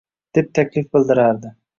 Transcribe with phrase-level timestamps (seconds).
[0.37, 1.53] deb taklif bildirardi.